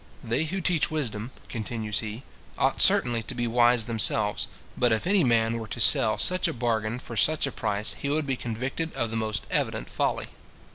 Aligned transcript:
"They 0.23 0.45
who 0.45 0.61
teach 0.61 0.89
wisdom," 0.89 1.29
continues 1.47 1.99
he, 1.99 2.23
"ought 2.57 2.81
certainly 2.81 3.21
to 3.21 3.35
be 3.35 3.45
wise 3.45 3.85
themselves; 3.85 4.47
but 4.75 4.91
if 4.91 5.05
any 5.05 5.23
man 5.23 5.59
were 5.59 5.67
to 5.67 5.79
sell 5.79 6.17
such 6.17 6.47
a 6.47 6.53
bargain 6.53 6.97
for 6.97 7.15
such 7.15 7.45
a 7.45 7.51
price, 7.51 7.93
he 7.93 8.09
would 8.09 8.25
be 8.25 8.35
convicted 8.35 8.95
of 8.95 9.11
the 9.11 9.15
most 9.15 9.45
evident 9.51 9.91
folly." 9.91 10.25